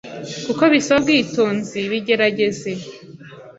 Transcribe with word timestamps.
Kuko 0.45 0.63
bisaba 0.73 0.97
ubwitonzi 1.01 1.79
bigerageze 1.91 2.71